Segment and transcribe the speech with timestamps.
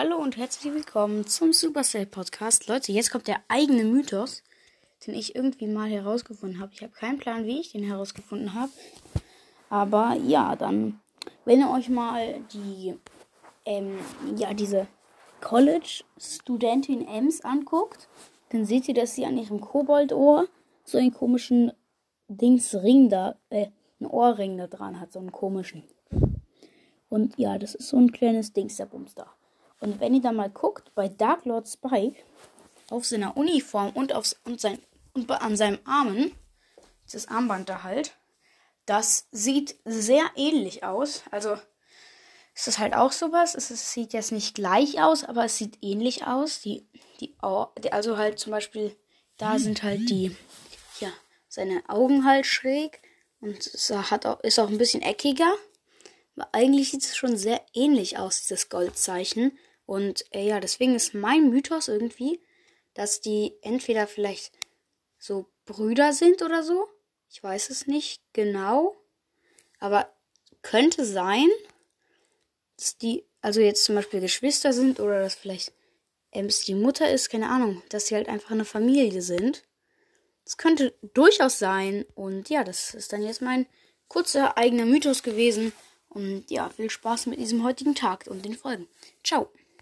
[0.00, 2.68] Hallo und herzlich willkommen zum Supercell Podcast.
[2.68, 4.44] Leute, jetzt kommt der eigene Mythos,
[5.04, 6.70] den ich irgendwie mal herausgefunden habe.
[6.72, 8.70] Ich habe keinen Plan, wie ich den herausgefunden habe.
[9.70, 11.00] Aber ja, dann,
[11.44, 12.94] wenn ihr euch mal die,
[13.64, 13.98] ähm,
[14.36, 14.86] ja, diese
[15.40, 18.08] College-Studentin Ems anguckt,
[18.50, 20.46] dann seht ihr, dass sie an ihrem Koboldohr
[20.84, 21.72] so einen komischen
[22.28, 23.66] Dingsring da, äh,
[23.98, 25.82] einen Ohrring da dran hat, so einen komischen.
[27.08, 29.34] Und ja, das ist so ein kleines Dings, der Bums da.
[29.80, 32.16] Und wenn ihr da mal guckt, bei Dark Lord Spike,
[32.90, 34.78] auf seiner Uniform und, aufs, und, sein,
[35.12, 36.32] und an seinem Armen,
[37.10, 38.16] das Armband da halt,
[38.86, 41.22] das sieht sehr ähnlich aus.
[41.30, 41.56] Also
[42.54, 43.54] ist das halt auch sowas.
[43.54, 46.60] Es, es sieht jetzt nicht gleich aus, aber es sieht ähnlich aus.
[46.60, 46.88] Die,
[47.20, 47.36] die,
[47.92, 48.96] also halt zum Beispiel,
[49.36, 50.34] da sind halt die,
[51.00, 51.12] ja,
[51.48, 53.02] seine Augen halt schräg
[53.40, 55.52] und es hat auch, ist auch ein bisschen eckiger.
[56.36, 59.58] Aber eigentlich sieht es schon sehr ähnlich aus, dieses Goldzeichen.
[59.88, 62.42] Und äh, ja, deswegen ist mein Mythos irgendwie,
[62.92, 64.52] dass die entweder vielleicht
[65.18, 66.86] so Brüder sind oder so.
[67.30, 68.98] Ich weiß es nicht genau.
[69.78, 70.12] Aber
[70.60, 71.48] könnte sein,
[72.76, 75.72] dass die, also jetzt zum Beispiel Geschwister sind oder dass vielleicht
[76.32, 79.64] Ems die Mutter ist, keine Ahnung, dass sie halt einfach eine Familie sind.
[80.44, 82.04] Das könnte durchaus sein.
[82.14, 83.64] Und ja, das ist dann jetzt mein
[84.08, 85.72] kurzer eigener Mythos gewesen.
[86.10, 88.86] Und ja, viel Spaß mit diesem heutigen Tag und den Folgen.
[89.24, 89.50] Ciao.